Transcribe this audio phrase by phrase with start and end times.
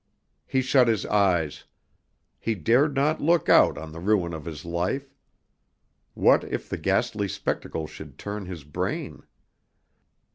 [0.47, 1.65] He shut his eyes.
[2.39, 5.13] He dared not look out on the ruin of his life.
[6.15, 9.21] What if the ghastly spectacle should turn his brain?